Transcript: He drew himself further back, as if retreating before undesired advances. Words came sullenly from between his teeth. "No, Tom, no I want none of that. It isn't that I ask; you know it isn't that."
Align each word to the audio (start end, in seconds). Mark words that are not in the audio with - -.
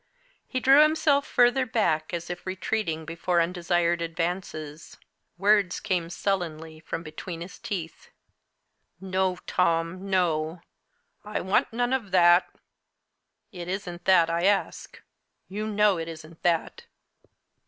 He 0.47 0.59
drew 0.59 0.81
himself 0.81 1.27
further 1.27 1.63
back, 1.67 2.11
as 2.11 2.31
if 2.31 2.43
retreating 2.47 3.05
before 3.05 3.39
undesired 3.39 4.01
advances. 4.01 4.97
Words 5.37 5.79
came 5.79 6.09
sullenly 6.09 6.79
from 6.79 7.03
between 7.03 7.41
his 7.41 7.59
teeth. 7.59 8.09
"No, 8.99 9.37
Tom, 9.45 10.09
no 10.09 10.61
I 11.23 11.39
want 11.41 11.71
none 11.71 11.93
of 11.93 12.09
that. 12.09 12.49
It 13.51 13.67
isn't 13.67 14.05
that 14.05 14.27
I 14.27 14.45
ask; 14.45 14.99
you 15.47 15.67
know 15.67 15.99
it 15.99 16.07
isn't 16.07 16.41
that." 16.41 16.85